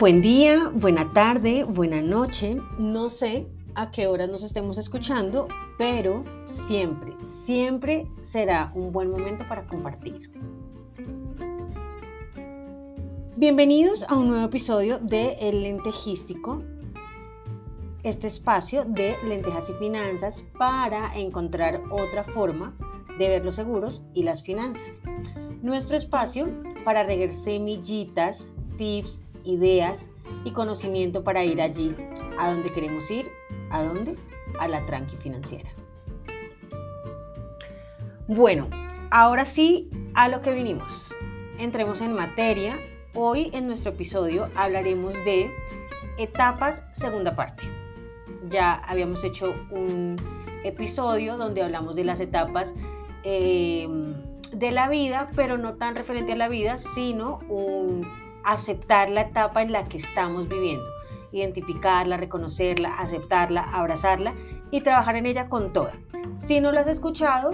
[0.00, 2.56] Buen día, buena tarde, buena noche.
[2.78, 5.46] No sé a qué horas nos estemos escuchando,
[5.76, 10.30] pero siempre, siempre será un buen momento para compartir.
[13.36, 16.62] Bienvenidos a un nuevo episodio de El Lentejístico,
[18.02, 22.74] este espacio de lentejas y finanzas para encontrar otra forma
[23.18, 24.98] de ver los seguros y las finanzas.
[25.60, 26.48] Nuestro espacio
[26.86, 30.08] para regar semillitas, tips, ideas
[30.44, 31.94] y conocimiento para ir allí,
[32.38, 33.30] a donde queremos ir,
[33.70, 34.16] a dónde,
[34.58, 35.70] a la tranqui financiera.
[38.28, 38.68] Bueno,
[39.10, 41.12] ahora sí a lo que vinimos.
[41.58, 42.78] Entremos en materia.
[43.14, 45.50] Hoy en nuestro episodio hablaremos de
[46.16, 47.64] etapas segunda parte.
[48.48, 50.16] Ya habíamos hecho un
[50.64, 52.72] episodio donde hablamos de las etapas
[53.24, 53.88] eh,
[54.52, 58.06] de la vida, pero no tan referente a la vida, sino un
[58.44, 60.88] aceptar la etapa en la que estamos viviendo,
[61.32, 64.34] identificarla, reconocerla, aceptarla, abrazarla
[64.70, 65.92] y trabajar en ella con toda.
[66.40, 67.50] Si no lo has escuchado,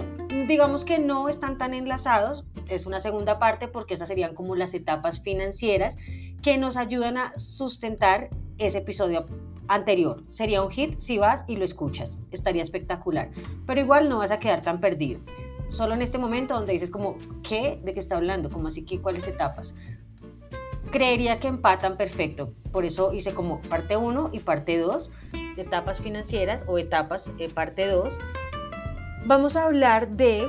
[0.47, 4.73] digamos que no están tan enlazados, es una segunda parte porque esas serían como las
[4.73, 5.95] etapas financieras
[6.41, 9.25] que nos ayudan a sustentar ese episodio
[9.67, 10.23] anterior.
[10.29, 13.29] Sería un hit si vas y lo escuchas, estaría espectacular,
[13.65, 15.19] pero igual no vas a quedar tan perdido.
[15.69, 17.79] Solo en este momento donde dices como, ¿qué?
[17.83, 18.49] ¿De qué está hablando?
[18.49, 19.73] como así que cuáles etapas?
[20.91, 22.53] Creería que empatan perfecto.
[22.71, 25.11] Por eso hice como parte 1 y parte 2
[25.55, 28.17] de etapas financieras o etapas eh, parte 2.
[29.25, 30.47] Vamos a hablar de,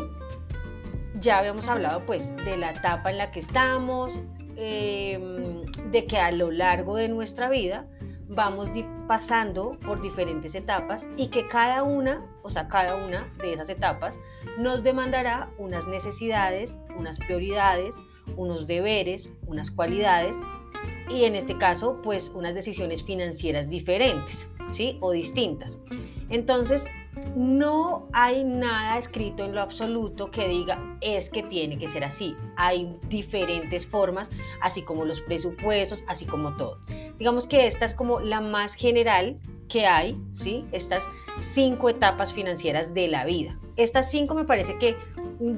[1.14, 4.12] ya habíamos hablado pues de la etapa en la que estamos,
[4.56, 7.86] em, de que a lo largo de nuestra vida
[8.28, 8.68] vamos
[9.06, 14.14] pasando por diferentes etapas y que cada una, o sea, cada una de esas etapas
[14.58, 17.94] nos demandará unas necesidades, unas prioridades,
[18.36, 20.36] unos deberes, unas cualidades
[21.08, 24.98] y en este caso pues unas decisiones financieras diferentes, ¿sí?
[25.00, 25.76] O distintas.
[26.30, 26.82] Entonces,
[27.36, 32.36] no hay nada escrito en lo absoluto que diga es que tiene que ser así.
[32.56, 34.28] Hay diferentes formas,
[34.60, 36.78] así como los presupuestos, así como todo.
[37.18, 39.36] Digamos que esta es como la más general
[39.68, 40.64] que hay, ¿sí?
[40.72, 41.02] Estas
[41.54, 43.58] cinco etapas financieras de la vida.
[43.76, 44.96] Estas cinco me parece que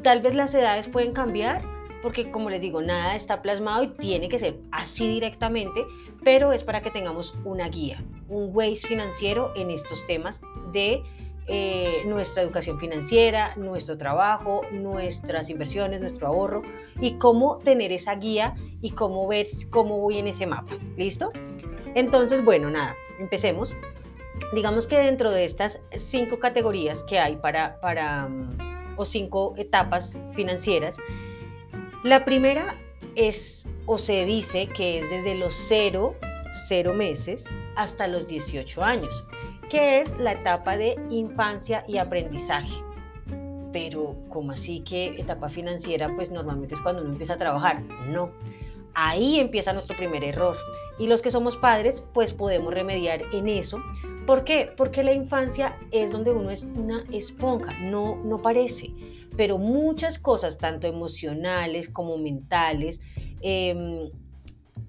[0.02, 1.62] tal vez las edades pueden cambiar,
[2.02, 5.84] porque como les digo, nada está plasmado y tiene que ser así directamente,
[6.22, 10.40] pero es para que tengamos una guía, un Waze financiero en estos temas
[10.72, 11.02] de
[11.52, 16.62] eh, nuestra educación financiera, nuestro trabajo, nuestras inversiones, nuestro ahorro
[17.00, 20.74] y cómo tener esa guía y cómo ver cómo voy en ese mapa.
[20.96, 21.32] ¿Listo?
[21.94, 23.74] Entonces, bueno, nada, empecemos.
[24.54, 25.80] Digamos que dentro de estas
[26.10, 28.58] cinco categorías que hay para, para mm,
[28.96, 30.94] o cinco etapas financieras,
[32.02, 32.76] la primera
[33.14, 36.14] es o se dice que es desde los 0,
[36.66, 37.44] 0 meses
[37.76, 39.24] hasta los 18 años,
[39.68, 42.72] que es la etapa de infancia y aprendizaje.
[43.72, 46.08] Pero, ¿cómo así que etapa financiera?
[46.14, 47.82] Pues normalmente es cuando uno empieza a trabajar.
[48.08, 48.30] No,
[48.94, 50.56] ahí empieza nuestro primer error.
[50.98, 53.78] Y los que somos padres, pues podemos remediar en eso.
[54.26, 54.72] ¿Por qué?
[54.76, 58.90] Porque la infancia es donde uno es una esponja, no, no parece
[59.40, 63.00] pero muchas cosas, tanto emocionales como mentales,
[63.40, 64.10] em,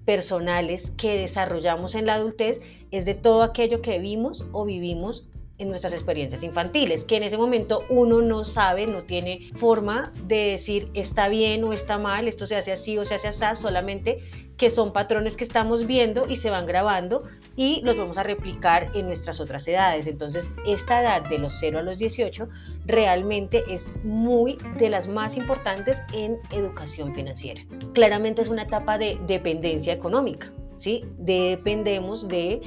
[0.04, 2.60] personales, que desarrollamos en la adultez,
[2.90, 5.26] es de todo aquello que vimos o vivimos
[5.58, 10.52] en nuestras experiencias infantiles, que en ese momento uno no sabe, no tiene forma de
[10.52, 14.18] decir está bien o está mal, esto se hace así o se hace así, solamente
[14.56, 17.24] que son patrones que estamos viendo y se van grabando
[17.56, 20.06] y los vamos a replicar en nuestras otras edades.
[20.06, 22.48] Entonces, esta edad de los 0 a los 18
[22.86, 27.62] realmente es muy de las más importantes en educación financiera.
[27.92, 31.04] Claramente es una etapa de dependencia económica, ¿sí?
[31.18, 32.60] Dependemos de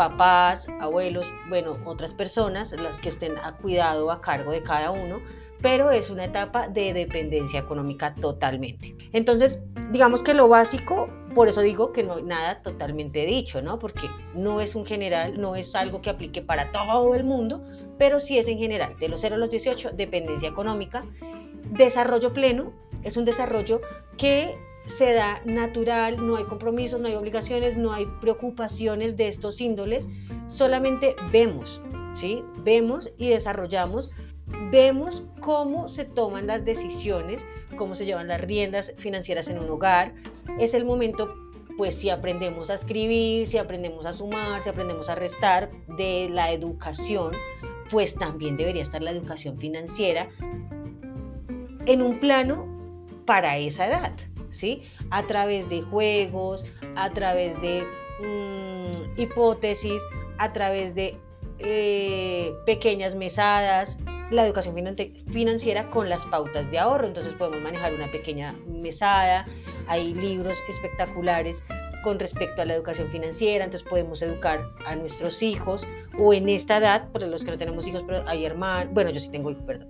[0.00, 5.20] papás, abuelos, bueno, otras personas, las que estén a cuidado, a cargo de cada uno,
[5.60, 8.96] pero es una etapa de dependencia económica totalmente.
[9.12, 9.58] Entonces,
[9.92, 13.78] digamos que lo básico, por eso digo que no hay nada totalmente dicho, ¿no?
[13.78, 17.62] Porque no es un general, no es algo que aplique para todo el mundo,
[17.98, 21.04] pero sí es en general, de los 0 a los 18, dependencia económica.
[21.72, 23.82] Desarrollo pleno es un desarrollo
[24.16, 24.56] que
[24.90, 30.04] se da natural, no hay compromisos, no hay obligaciones, no hay preocupaciones de estos índoles,
[30.48, 31.80] solamente vemos,
[32.14, 32.42] ¿sí?
[32.64, 34.10] Vemos y desarrollamos
[34.70, 37.42] vemos cómo se toman las decisiones,
[37.76, 40.12] cómo se llevan las riendas financieras en un hogar.
[40.58, 41.34] Es el momento,
[41.76, 46.52] pues si aprendemos a escribir, si aprendemos a sumar, si aprendemos a restar de la
[46.52, 47.32] educación,
[47.90, 50.28] pues también debería estar la educación financiera
[51.86, 52.66] en un plano
[53.24, 54.12] para esa edad,
[54.60, 54.82] ¿sí?
[55.10, 56.64] A través de juegos,
[56.94, 57.82] a través de
[58.20, 60.00] mm, hipótesis,
[60.38, 61.16] a través de
[61.58, 63.96] eh, pequeñas mesadas,
[64.30, 64.76] la educación
[65.32, 67.08] financiera con las pautas de ahorro.
[67.08, 69.46] Entonces podemos manejar una pequeña mesada,
[69.88, 71.62] hay libros espectaculares
[72.02, 75.86] con respecto a la educación financiera, entonces podemos educar a nuestros hijos
[76.18, 79.20] o en esta edad, por los que no tenemos hijos, pero hay hermanos, bueno, yo
[79.20, 79.88] sí tengo hijos, perdón,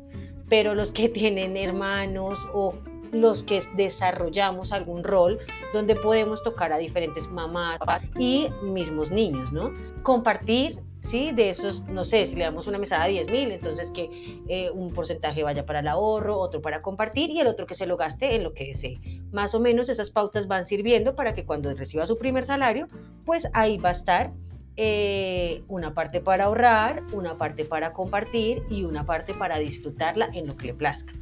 [0.48, 2.74] pero los que tienen hermanos o
[3.12, 5.38] los que desarrollamos algún rol
[5.72, 7.78] donde podemos tocar a diferentes mamás
[8.18, 9.72] y mismos niños, ¿no?
[10.02, 11.32] Compartir ¿sí?
[11.32, 14.70] De esos, no sé, si le damos una mesada de 10 mil, entonces que eh,
[14.70, 17.96] un porcentaje vaya para el ahorro, otro para compartir y el otro que se lo
[17.96, 18.98] gaste en lo que desee.
[19.32, 22.86] Más o menos esas pautas van sirviendo para que cuando reciba su primer salario,
[23.24, 24.32] pues ahí va a estar
[24.76, 30.46] eh, una parte para ahorrar, una parte para compartir y una parte para disfrutarla en
[30.46, 31.12] lo que le plazca.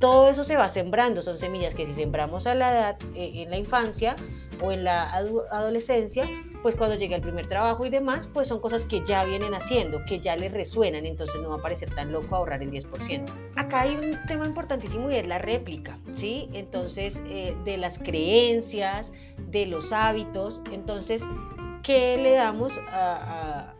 [0.00, 3.50] Todo eso se va sembrando, son semillas que si sembramos a la edad, eh, en
[3.50, 4.16] la infancia
[4.62, 6.28] o en la adolescencia,
[6.62, 10.04] pues cuando llegue el primer trabajo y demás, pues son cosas que ya vienen haciendo,
[10.06, 13.24] que ya les resuenan, entonces no va a parecer tan loco ahorrar el 10%.
[13.56, 16.48] Acá hay un tema importantísimo y es la réplica, ¿sí?
[16.52, 21.22] Entonces, eh, de las creencias, de los hábitos, entonces,
[21.82, 23.74] ¿qué le damos a,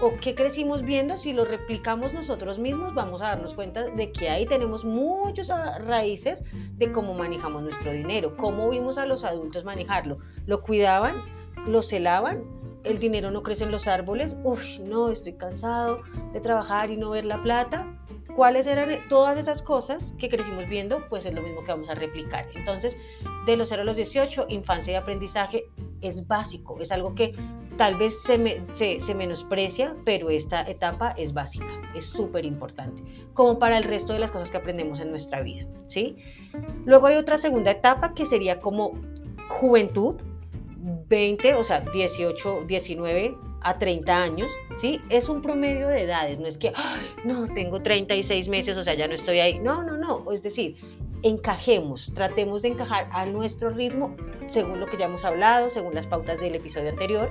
[0.00, 1.16] o qué crecimos viendo?
[1.16, 5.48] Si lo replicamos nosotros mismos, vamos a darnos cuenta de que ahí tenemos muchas
[5.84, 6.42] raíces
[6.76, 10.18] de cómo manejamos nuestro dinero, cómo vimos a los adultos manejarlo.
[10.46, 11.14] ¿Lo cuidaban?
[11.66, 12.42] lo celaban,
[12.84, 16.02] el dinero no crece en los árboles, uy, no, estoy cansado
[16.32, 17.86] de trabajar y no ver la plata.
[18.34, 21.04] ¿Cuáles eran todas esas cosas que crecimos viendo?
[21.08, 22.46] Pues es lo mismo que vamos a replicar.
[22.54, 22.96] Entonces,
[23.44, 25.64] de los 0 a los 18, infancia y aprendizaje
[26.02, 27.34] es básico, es algo que
[27.76, 33.02] tal vez se, se, se menosprecia, pero esta etapa es básica, es súper importante,
[33.32, 36.16] como para el resto de las cosas que aprendemos en nuestra vida, ¿sí?
[36.84, 38.92] Luego hay otra segunda etapa que sería como
[39.48, 40.16] juventud,
[41.08, 44.48] 20, o sea, 18, 19 a 30 años,
[44.78, 45.00] ¿sí?
[45.10, 46.72] Es un promedio de edades, no es que,
[47.24, 49.58] no, tengo 36 meses, o sea, ya no estoy ahí.
[49.58, 50.76] No, no, no, es decir,
[51.22, 54.16] encajemos, tratemos de encajar a nuestro ritmo,
[54.50, 57.30] según lo que ya hemos hablado, según las pautas del episodio anterior,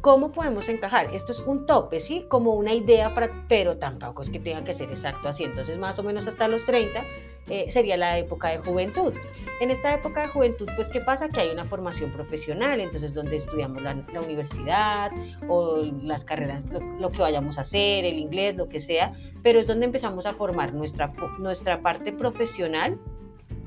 [0.00, 1.14] ¿Cómo podemos encajar?
[1.14, 2.24] Esto es un tope, ¿sí?
[2.26, 5.44] Como una idea, para, pero tampoco es que tenga que ser exacto así.
[5.44, 7.04] Entonces, más o menos hasta los 30
[7.50, 9.12] eh, sería la época de juventud.
[9.60, 11.28] En esta época de juventud, pues, ¿qué pasa?
[11.28, 13.94] Que hay una formación profesional, entonces, donde estudiamos la,
[14.24, 15.10] universidad
[15.48, 16.64] o las carreras,
[16.98, 19.12] lo, que vayamos a hacer, el inglés, lo que sea,
[19.42, 22.98] pero es donde empezamos a formar nuestra, nuestra parte profesional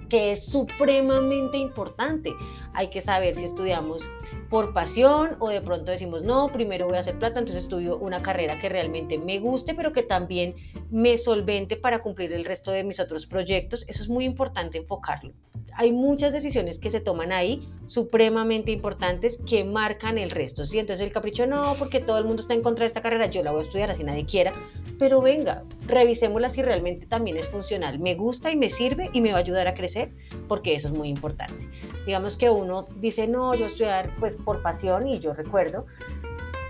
[0.09, 2.31] que es supremamente importante.
[2.73, 4.07] Hay que saber si estudiamos
[4.49, 8.21] por pasión o de pronto decimos, no, primero voy a hacer plata, entonces estudio una
[8.21, 10.55] carrera que realmente me guste, pero que también
[10.91, 13.85] me solvente para cumplir el resto de mis otros proyectos.
[13.87, 15.33] Eso es muy importante enfocarlo
[15.75, 20.65] hay muchas decisiones que se toman ahí, supremamente importantes, que marcan el resto.
[20.65, 20.79] ¿sí?
[20.79, 23.43] Entonces el capricho no, porque todo el mundo está en contra de esta carrera, yo
[23.43, 24.51] la voy a estudiar así nadie quiera,
[24.99, 29.31] pero venga, revisémosla si realmente también es funcional, me gusta y me sirve y me
[29.31, 30.11] va a ayudar a crecer,
[30.47, 31.67] porque eso es muy importante.
[32.05, 35.85] Digamos que uno dice, no, yo estudiar pues por pasión y yo recuerdo,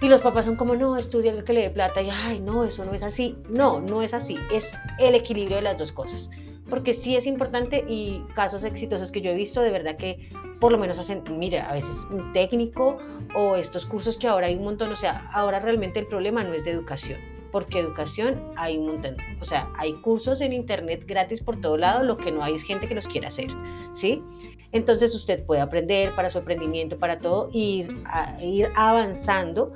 [0.01, 2.63] y los papás son como, no, estudia el que le dé plata y, ay, no,
[2.63, 3.37] eso no es así.
[3.47, 6.29] No, no es así, es el equilibrio de las dos cosas
[6.69, 10.29] porque sí es importante y casos exitosos que yo he visto de verdad que
[10.59, 12.97] por lo menos hacen, mire, a veces un técnico
[13.35, 16.53] o estos cursos que ahora hay un montón, o sea, ahora realmente el problema no
[16.53, 17.19] es de educación,
[17.53, 22.03] porque educación hay un montón, o sea, hay cursos en internet gratis por todo lado,
[22.03, 23.51] lo que no hay es gente que los quiera hacer,
[23.93, 24.23] ¿sí?
[24.71, 27.95] Entonces usted puede aprender para su emprendimiento, para todo, ir,
[28.41, 29.71] ir avanzando,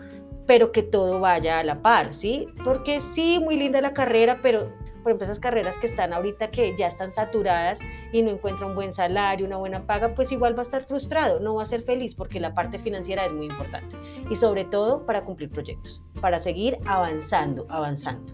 [0.48, 2.48] pero que todo vaya a la par, ¿sí?
[2.64, 4.74] Porque sí, muy linda la carrera, pero
[5.08, 7.80] por ejemplo, esas carreras que están ahorita que ya están saturadas
[8.12, 11.40] y no encuentra un buen salario, una buena paga, pues igual va a estar frustrado,
[11.40, 13.96] no va a ser feliz porque la parte financiera es muy importante.
[14.30, 18.34] Y sobre todo para cumplir proyectos, para seguir avanzando, avanzando.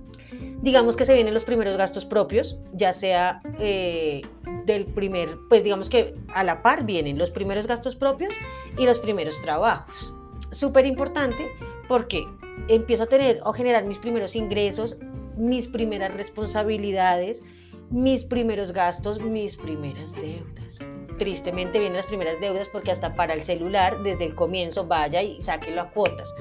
[0.63, 4.24] Digamos que se vienen los primeros gastos propios, ya sea eh,
[4.65, 8.34] del primer, pues digamos que a la par vienen los primeros gastos propios
[8.80, 10.12] y los primeros trabajos.
[10.50, 11.51] Súper importante
[11.88, 12.25] porque
[12.68, 14.98] empiezo a tener o generar mis primeros ingresos
[15.37, 17.41] mis primeras responsabilidades,
[17.89, 20.79] mis primeros gastos, mis primeras deudas.
[21.17, 25.41] Tristemente vienen las primeras deudas porque hasta para el celular desde el comienzo vaya y
[25.41, 26.33] sáquelo a cuotas.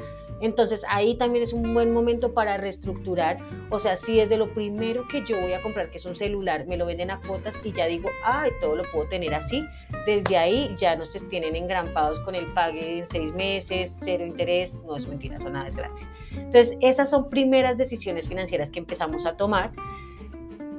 [0.42, 3.38] Entonces ahí también es un buen momento para reestructurar.
[3.70, 6.66] O sea, si desde lo primero que yo voy a comprar, que es un celular,
[6.66, 9.64] me lo venden a cuotas y ya digo, ay, todo lo puedo tener así,
[10.04, 14.74] desde ahí ya no se tienen engrampados con el pague en seis meses, cero interés,
[14.74, 16.08] no es mentira, son nada es gratis.
[16.32, 19.70] Entonces, esas son primeras decisiones financieras que empezamos a tomar.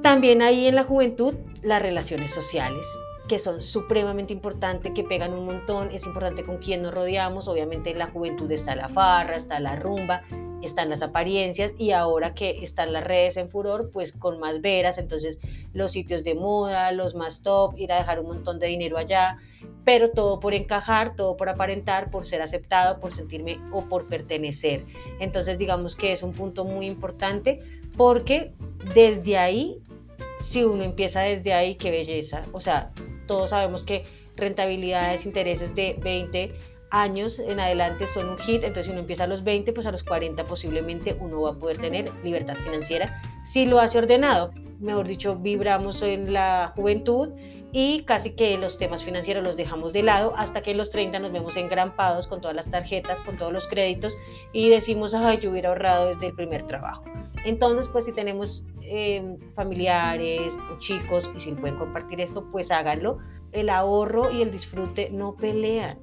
[0.02, 2.84] También ahí en la juventud, las relaciones sociales.
[3.28, 7.90] Que son supremamente importantes, que pegan un montón, es importante con quién nos rodeamos, obviamente
[7.90, 10.22] en la juventud está la farra, está la rumba,
[10.62, 14.98] están las apariencias y ahora que están las redes en furor, pues con más veras,
[14.98, 15.38] entonces
[15.72, 19.38] los sitios de moda, los más top, ir a dejar un montón de dinero allá,
[19.84, 24.84] pero todo por encajar, todo por aparentar, por ser aceptado, por sentirme o por pertenecer.
[25.18, 27.60] Entonces digamos que es un punto muy importante
[27.96, 28.52] porque
[28.94, 29.78] desde ahí,
[30.40, 32.42] si uno empieza desde ahí, qué belleza.
[32.52, 32.90] O sea,
[33.26, 34.04] todos sabemos que
[34.36, 36.48] rentabilidades, intereses de 20
[36.90, 39.92] años en adelante son un hit, entonces si uno empieza a los 20, pues a
[39.92, 44.52] los 40 posiblemente uno va a poder tener libertad financiera si lo hace ordenado.
[44.78, 47.30] Mejor dicho, vibramos en la juventud
[47.72, 51.18] y casi que los temas financieros los dejamos de lado hasta que en los 30
[51.18, 54.16] nos vemos engrampados con todas las tarjetas, con todos los créditos
[54.52, 57.02] y decimos, ay, yo hubiera ahorrado desde el primer trabajo.
[57.44, 63.18] Entonces, pues si tenemos eh, familiares o chicos y si pueden compartir esto, pues háganlo.
[63.52, 65.98] El ahorro y el disfrute no pelean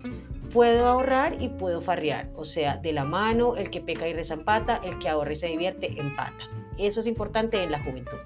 [0.51, 4.33] puedo ahorrar y puedo farrear, o sea, de la mano, el que peca y reza
[4.33, 6.49] empata, el que ahorra y se divierte empata.
[6.77, 8.17] Eso es importante en la juventud.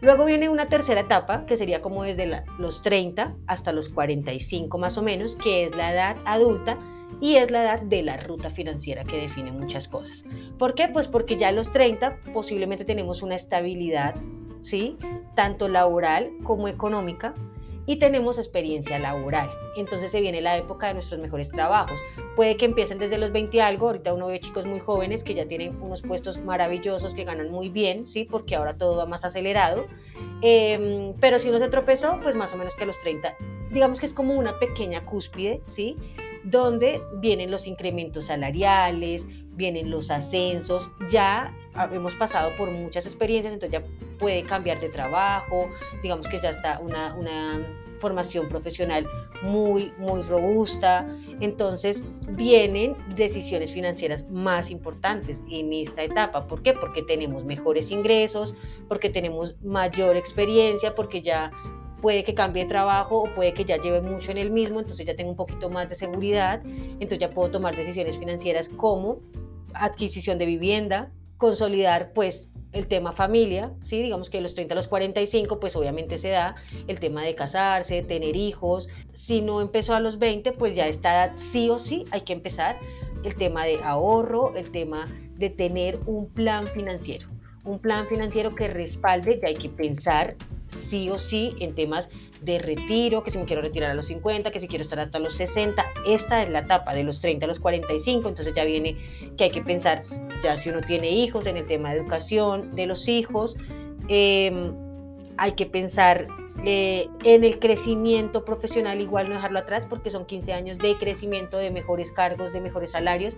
[0.00, 4.98] Luego viene una tercera etapa, que sería como desde los 30 hasta los 45 más
[4.98, 6.76] o menos, que es la edad adulta
[7.20, 10.24] y es la edad de la ruta financiera que define muchas cosas.
[10.58, 10.88] ¿Por qué?
[10.88, 14.14] Pues porque ya a los 30 posiblemente tenemos una estabilidad,
[14.62, 14.96] ¿sí?
[15.34, 17.34] Tanto laboral como económica,
[17.86, 19.50] y tenemos experiencia laboral.
[19.76, 21.98] Entonces se viene la época de nuestros mejores trabajos.
[22.36, 25.46] Puede que empiecen desde los 20 algo, ahorita uno ve chicos muy jóvenes que ya
[25.46, 28.24] tienen unos puestos maravillosos, que ganan muy bien, ¿sí?
[28.24, 29.86] Porque ahora todo va más acelerado.
[30.42, 33.36] Em, pero si uno se tropezó, pues más o menos que a los 30,
[33.70, 35.96] digamos que es como una pequeña cúspide, ¿sí?
[36.44, 41.54] Donde vienen los incrementos salariales, vienen los ascensos, ya
[41.92, 45.68] hemos pasado por muchas experiencias, entonces ya puede cambiar de trabajo,
[46.02, 47.60] digamos que ya está una, una
[48.02, 49.06] formación profesional
[49.42, 51.06] muy, muy robusta.
[51.40, 56.46] Entonces vienen decisiones financieras más importantes en esta etapa.
[56.48, 56.72] ¿Por qué?
[56.74, 58.54] Porque tenemos mejores ingresos,
[58.88, 61.52] porque tenemos mayor experiencia, porque ya
[62.02, 65.06] puede que cambie de trabajo o puede que ya lleve mucho en el mismo, entonces
[65.06, 69.20] ya tengo un poquito más de seguridad, entonces ya puedo tomar decisiones financieras como
[69.72, 74.02] adquisición de vivienda, consolidar pues el tema familia, ¿sí?
[74.02, 76.56] digamos que de los 30 a los 45, pues obviamente se da
[76.88, 78.88] el tema de casarse, tener hijos.
[79.14, 82.32] Si no empezó a los 20, pues ya está edad sí o sí hay que
[82.32, 82.78] empezar
[83.24, 87.28] el tema de ahorro, el tema de tener un plan financiero.
[87.64, 90.34] Un plan financiero que respalde, ya hay que pensar
[90.72, 92.08] sí o sí en temas
[92.40, 95.18] de retiro, que si me quiero retirar a los 50, que si quiero estar hasta
[95.18, 95.84] los 60.
[96.06, 98.96] Esta es la etapa de los 30 a los 45, entonces ya viene
[99.36, 100.02] que hay que pensar
[100.42, 103.56] ya si uno tiene hijos en el tema de educación de los hijos.
[104.08, 104.74] Em,
[105.36, 106.26] hay que pensar
[106.64, 111.58] eh, en el crecimiento profesional, igual no dejarlo atrás, porque son 15 años de crecimiento,
[111.58, 113.34] de mejores cargos, de mejores salarios,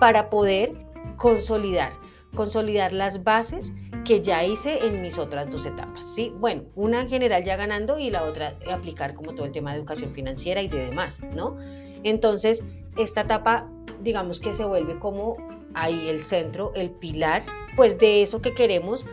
[0.00, 0.72] para poder
[1.16, 1.92] consolidar,
[2.34, 3.70] consolidar las bases
[4.06, 6.32] que ya hice en mis otras dos etapas, ¿sí?
[6.38, 9.78] Bueno, una en general ya ganando y la otra aplicar como todo el tema de
[9.78, 11.56] educación financiera y de demás, ¿no?
[12.04, 12.62] Entonces,
[12.96, 13.68] esta etapa,
[14.00, 15.36] digamos que se vuelve como
[15.74, 17.42] ahí el centro, el pilar,
[17.74, 19.04] pues de eso que queremos,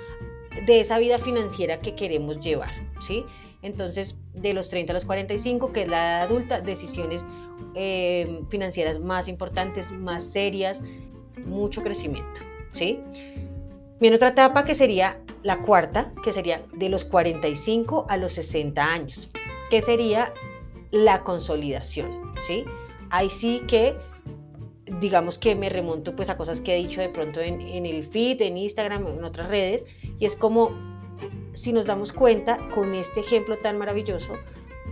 [0.65, 2.71] de esa vida financiera que queremos llevar,
[3.01, 3.25] ¿sí?
[3.63, 7.25] Entonces, de los 30 a los 45, que es la edad adulta, decisiones
[7.75, 10.79] eh, financieras más importantes, más serias,
[11.45, 12.41] mucho crecimiento,
[12.73, 13.00] ¿sí?
[14.03, 18.83] Viene otra etapa que sería la cuarta, que sería de los 45 a los 60
[18.83, 19.29] años,
[19.69, 20.33] que sería
[20.91, 22.65] la consolidación, ¿sí?
[23.10, 23.95] Ahí sí que
[25.00, 28.41] digamos que me remonto pues a cosas que he dicho de pronto en, el feed,
[28.41, 29.86] en Instagram, en otras redes,
[30.19, 30.72] y es como
[31.53, 34.33] si nos damos cuenta con este ejemplo tan maravilloso,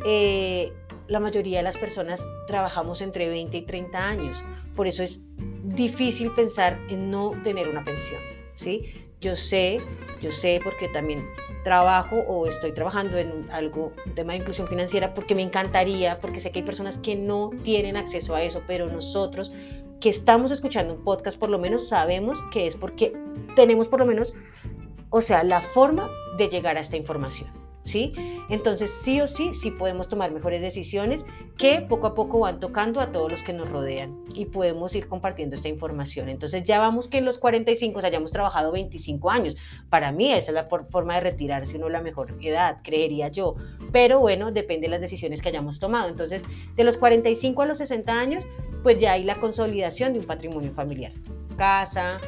[0.06, 0.72] eh,
[1.10, 4.42] la mayoría de las personas trabajamos entre 20 y 30 años,
[4.74, 5.20] por eso es
[5.66, 8.41] difícil pensar en no tener una pensión.
[9.20, 9.80] Yo sé,
[10.22, 11.24] yo sé porque también
[11.64, 16.40] trabajo o estoy trabajando en algo, un tema de inclusión financiera, porque me encantaría, porque
[16.40, 19.52] sé que hay personas que no tienen acceso a eso, pero nosotros
[20.00, 23.14] que estamos escuchando un podcast, por lo menos sabemos que es porque
[23.56, 24.34] tenemos por lo menos,
[25.12, 27.61] o sea, la forma de llegar a esta información.
[27.84, 28.14] ¿Sí?
[28.50, 31.24] Entonces, sí o sí, sí podemos tomar mejores decisiones
[31.58, 35.08] que poco a poco van tocando a todos los que nos rodean y podemos ir
[35.08, 36.30] compartiendo esta información.
[36.30, 39.58] Entonces, ya vamos que en los 45 hayamos trabajado 25 años.
[39.90, 43.56] Para mí, esa es la forma de retirarse, no la mejor edad, creería yo.
[43.92, 46.10] Pero bueno, depende de las decisiones que hayamos tomado.
[46.10, 46.42] Entonces,
[46.76, 48.44] de los 45 a los 60 años,
[48.84, 51.12] pues ya hay la consolidación de un patrimonio familiar.
[51.58, 52.20] Casa,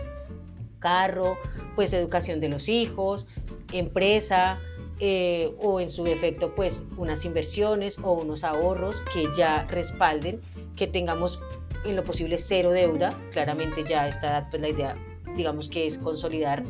[0.79, 1.37] carro,
[1.75, 3.27] pues educación de los hijos,
[3.71, 4.59] empresa,
[4.99, 10.41] eh, o en su defecto pues unas inversiones o unos ahorros que ya respalden,
[10.75, 11.39] que tengamos
[11.85, 14.97] en lo posible cero deuda, claramente ya está pues la idea
[15.35, 16.63] digamos que es consolidar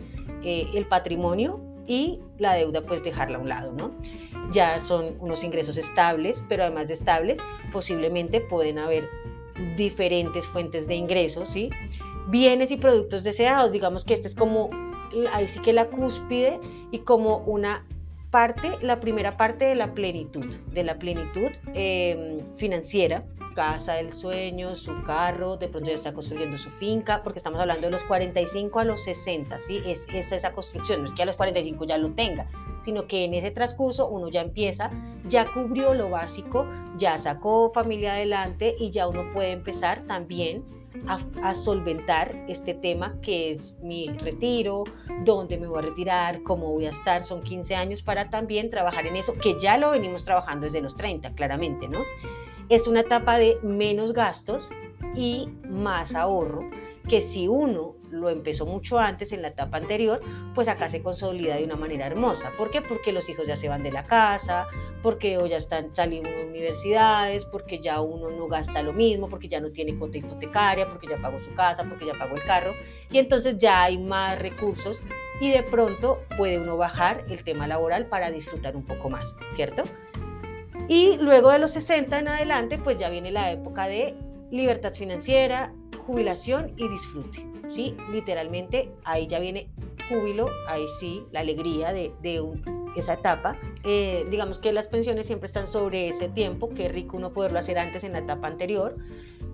[0.43, 3.91] eh, el patrimonio y la deuda pues dejarla a un lado, ¿no?
[4.51, 7.37] Ya son unos ingresos estables, pero además de estables,
[7.71, 9.09] posiblemente pueden haber
[9.77, 11.69] diferentes fuentes de ingresos, ¿sí?
[12.27, 14.69] Bienes y productos deseados, digamos que este es como,
[15.33, 16.59] ahí sí que la cúspide
[16.91, 17.85] y como una
[18.33, 23.23] parte, la primera parte de la plenitud, de la plenitud em, financiera,
[23.53, 27.85] casa del sueño, su carro, de pronto ya está construyendo su finca, porque estamos hablando
[27.85, 29.83] de los 45 a los 60, ¿sí?
[29.85, 32.47] Es, es esa construcción, no es que a los 45 ya lo tenga,
[32.83, 34.89] sino que en ese transcurso uno ya empieza,
[35.27, 36.65] ya cubrió lo básico,
[36.97, 40.65] ya sacó familia adelante y ya uno puede empezar también
[41.07, 44.83] a, solventar este tema que es mi retiro,
[45.23, 47.23] dónde me voy a retirar, cómo voy a estar.
[47.23, 50.95] Son 15 años para también trabajar en eso, que ya lo venimos trabajando desde los
[50.95, 51.99] 30, claramente, ¿no?
[52.69, 54.69] Es una etapa de menos gastos
[55.15, 56.69] y más ahorro,
[57.07, 60.21] que si uno lo empezó mucho antes en la etapa anterior,
[60.55, 62.51] pues acá se consolida de una manera hermosa.
[62.57, 62.81] ¿Por qué?
[62.81, 64.67] Porque los hijos ya se van de la casa,
[65.01, 69.59] porque ya están saliendo de universidades, porque ya uno no gasta lo mismo, porque ya
[69.59, 72.73] no tiene cuota hipotecaria, porque ya pagó su casa, porque ya pagó el carro,
[73.11, 75.01] y entonces ya hay más recursos
[75.41, 79.83] y de pronto puede uno bajar el tema laboral para disfrutar un poco más, ¿cierto?
[80.87, 84.15] Y luego de los 60 en adelante, pues ya viene la época de
[84.51, 87.45] libertad financiera, jubilación y disfrute.
[87.69, 87.95] ¿sí?
[88.11, 89.69] Literalmente ahí ya viene
[90.09, 92.11] júbilo, ahí sí, la alegría de,
[92.95, 93.57] esa etapa.
[93.83, 97.79] Eh, digamos que las pensiones siempre están sobre ese tiempo, qué rico uno poderlo hacer
[97.79, 98.95] antes en la etapa anterior,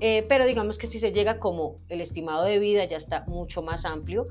[0.02, 3.62] eh, pero digamos que si se llega como el estimado de vida ya está mucho
[3.62, 4.26] más amplio,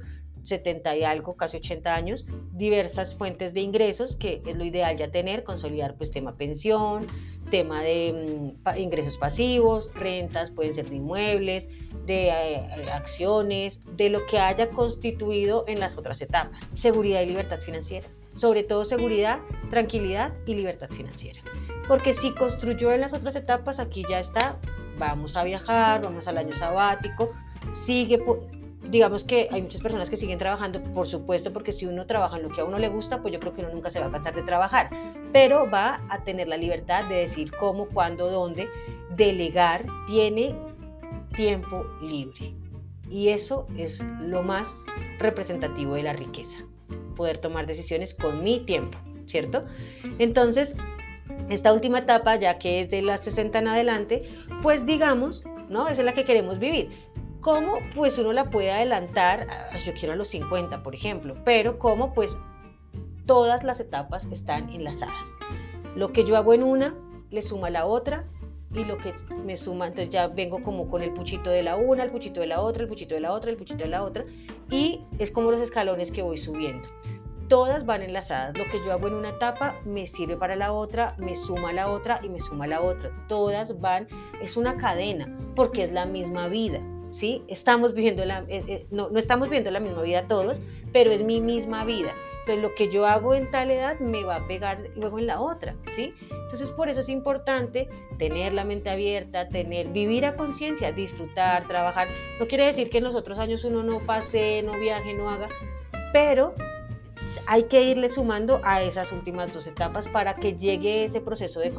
[0.45, 5.11] 70 y algo, casi 80 años, diversas fuentes de ingresos, que es lo ideal ya
[5.11, 7.07] tener, consolidar pues tema pensión,
[7.51, 11.69] tema de mm, ingresos pasivos, rentas, pueden ser de inmuebles,
[12.07, 16.67] de eh, acciones, de lo que haya constituido en las otras etapas.
[16.75, 18.09] Seguridad y libertad financiera.
[18.37, 21.41] Sobre todo seguridad, tranquilidad y libertad financiera.
[21.89, 24.59] Porque si construyó en las otras etapas, aquí ya está,
[24.99, 27.33] vamos a viajar, vamos al año sabático,
[27.85, 28.21] sigue
[28.91, 32.43] digamos que hay muchas personas que siguen trabajando, por supuesto, porque si uno trabaja en
[32.45, 34.11] lo que a uno le gusta, pues yo creo que uno nunca se va a
[34.11, 34.91] cansar de trabajar,
[35.33, 38.69] pero va a tener la libertad de decir cómo, cuándo, dónde,
[39.15, 40.55] delegar, tiene
[41.35, 42.55] tiempo libre.
[43.11, 44.69] Y eso es lo más
[45.19, 46.59] representativo de la riqueza,
[47.17, 49.65] poder tomar decisiones con mi tiempo, ¿cierto?
[50.19, 50.75] Entonces,
[51.49, 54.29] esta última etapa, ya que es de las 60 en adelante,
[54.63, 55.89] pues digamos, ¿no?
[55.89, 56.91] Esa es la que queremos vivir.
[57.49, 57.79] ¿Cómo?
[57.97, 59.47] Pues uno la puede adelantar,
[59.87, 62.13] yo quiero a los 50, por ejemplo, pero ¿cómo?
[62.13, 62.37] Pues
[63.25, 65.17] todas las etapas están enlazadas.
[65.97, 66.95] Lo que yo hago en una
[67.31, 68.27] le suma a la otra
[68.75, 69.15] y lo que
[69.47, 72.49] me suma, entonces ya vengo como con el puchito de la una, el puchito de
[72.49, 74.27] la otra, el puchito de la otra, el puchito de la otra
[74.71, 76.87] y es como los escalones que voy subiendo.
[77.49, 78.59] Todas van enlazadas.
[78.59, 81.73] Lo que yo hago en una etapa me sirve para la otra, me suma a
[81.73, 83.11] la otra y me suma a la otra.
[83.27, 84.07] Todas van,
[84.43, 86.83] es una cadena porque es la misma vida.
[87.19, 87.43] ¿Sí?
[87.49, 90.61] Estamos viviendo la, eh, eh, no, no estamos viviendo la misma vida todos,
[90.93, 92.13] pero es mi misma vida.
[92.41, 95.41] Entonces lo que yo hago en tal edad me va a pegar luego en la
[95.41, 96.15] otra, ¿sí?
[96.31, 102.09] Entonces por eso es importante tener la mente abierta, tener, vivir a conciencia, disfrutar, trabajar.
[102.39, 105.49] No quiere decir que en los otros años uno no pase, no viaje, no haga,
[106.13, 106.55] pero
[107.47, 111.73] hay que irle sumando a esas últimas dos etapas para que llegue ese proceso de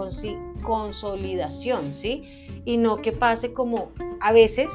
[0.62, 2.62] consolidación, ¿sí?
[2.66, 4.70] Y no que pase como a veces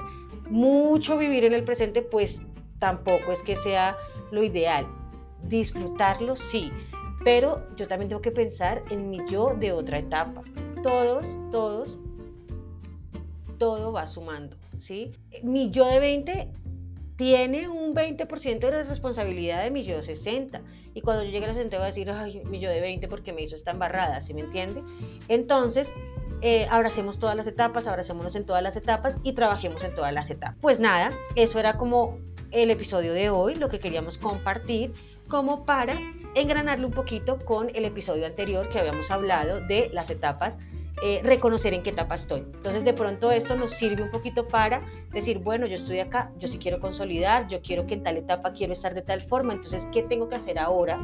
[0.48, 2.40] mucho vivir en el presente, pues
[2.78, 3.96] tampoco es que sea
[4.30, 4.86] lo ideal.
[5.42, 6.70] Disfrutarlo sí,
[7.24, 10.42] pero yo también tengo que pensar en mi yo de otra etapa.
[10.82, 11.98] Todos, todos,
[13.58, 15.12] todo va sumando, ¿sí?
[15.42, 16.48] Mi yo de 20
[17.16, 20.60] tiene un 20% de la responsabilidad de mi yo de 60.
[20.94, 23.08] Y cuando yo llegue a la 60 voy a decir, ay, mi yo de 20
[23.08, 24.82] porque me hizo esta embarrada, ¿sí me entiende?
[25.28, 25.90] Entonces,
[26.46, 30.28] eh, abracemos todas las etapas, abracémonos en todas las etapas y trabajemos en todas las
[30.28, 30.58] etapas.
[30.60, 32.18] Pues nada, eso era como
[32.50, 34.92] el episodio de hoy, lo que queríamos compartir
[35.26, 35.98] como para
[36.34, 40.58] engranarle un poquito con el episodio anterior que habíamos hablado de las etapas
[41.02, 42.40] eh, reconocer en qué etapa estoy.
[42.40, 46.48] Entonces de pronto esto nos sirve un poquito para decir, bueno, yo estoy acá, yo
[46.48, 49.82] sí quiero consolidar, yo quiero que en tal etapa quiero estar de tal forma, entonces,
[49.92, 51.00] ¿qué tengo que hacer ahora?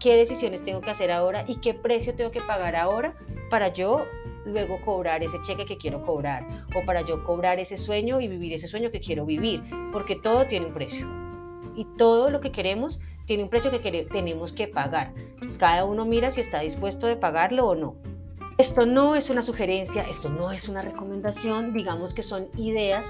[0.00, 1.44] ¿Qué decisiones tengo que hacer ahora?
[1.46, 3.14] ¿Y qué precio tengo que pagar ahora
[3.50, 4.06] para yo
[4.48, 8.52] luego cobrar ese cheque que quiero cobrar o para yo cobrar ese sueño y vivir
[8.52, 11.06] ese sueño que quiero vivir, porque todo tiene un precio
[11.76, 15.12] y todo lo que queremos tiene un precio que tenemos que pagar.
[15.58, 17.96] Cada uno mira si está dispuesto de pagarlo o no.
[18.56, 23.04] Esto no es una sugerencia, esto no es una recomendación, digamos que son ideas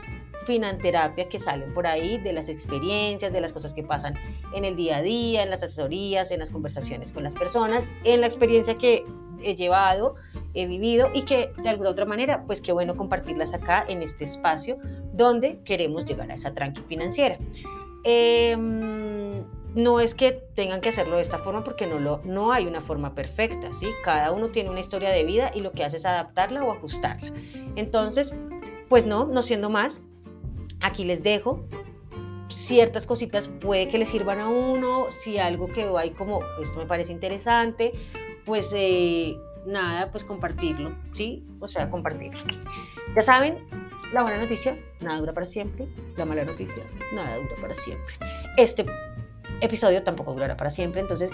[0.48, 4.14] finanterapia que salen por ahí de las experiencias, de las cosas que pasan
[4.54, 8.22] en el día a día, en las asesorías, en las conversaciones con las personas, en
[8.22, 9.04] la experiencia que
[9.42, 10.16] he llevado,
[10.54, 14.24] he vivido y que de alguna otra manera, pues qué bueno compartirlas acá en este
[14.24, 14.78] espacio
[15.12, 17.38] donde queremos llegar a esa tranqui financiera.
[18.04, 22.66] Em, no es que tengan que hacerlo de esta forma porque no, lo, no hay
[22.66, 23.86] una forma perfecta, ¿sí?
[24.04, 27.32] Cada uno tiene una historia de vida y lo que hace es adaptarla o ajustarla.
[27.76, 28.32] Entonces,
[28.88, 30.00] pues no, no siendo más,
[30.80, 31.64] aquí les dejo
[32.50, 36.86] ciertas cositas puede que les sirvan a uno, si algo que hay como esto me
[36.86, 37.92] parece interesante,
[38.48, 41.46] pues eh, nada, pues compartirlo, ¿sí?
[41.60, 42.40] O sea, compartirlo.
[43.14, 43.58] Ya saben,
[44.14, 46.82] la buena noticia, nada dura para siempre, la mala noticia,
[47.14, 48.14] nada dura para siempre.
[48.56, 48.86] Este
[49.60, 51.30] episodio tampoco durará para siempre, entonces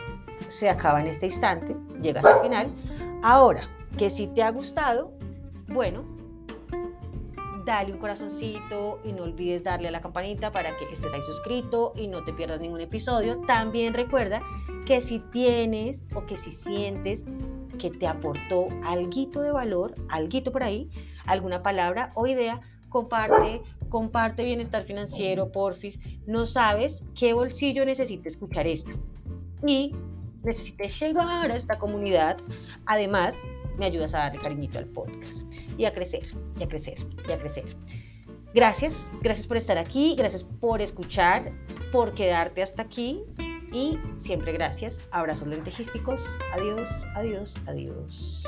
[0.48, 2.68] se acaba en este instante, llega el final.
[3.22, 5.12] Ahora, que si te ha gustado,
[5.68, 6.04] bueno,
[7.64, 11.92] dale un corazoncito y no olvides darle a la campanita para que estés ahí suscrito
[11.94, 13.40] y no te pierdas ningún episodio.
[13.46, 14.42] También recuerda
[14.86, 17.24] que si tienes o que si sientes
[17.78, 20.90] que te aportó algo de valor, algo por ahí,
[21.26, 25.98] alguna palabra o idea, comparte, comparte bienestar financiero, porfis.
[26.26, 28.92] No sabes qué bolsillo necesita escuchar esto.
[29.66, 29.94] Y
[30.42, 32.36] necesites llegar a esta comunidad.
[32.86, 33.34] Además,
[33.78, 35.42] me ayudas a darle cariñito al podcast
[35.76, 36.26] y a crecer,
[36.58, 37.76] y a crecer, y a crecer.
[38.54, 41.50] Gracias, gracias por estar aquí, gracias por escuchar,
[41.90, 43.24] por quedarte hasta aquí
[43.74, 44.96] y siempre gracias.
[45.10, 46.20] Abrazos lentejísticos.
[46.52, 48.44] Adiós, adiós, adiós.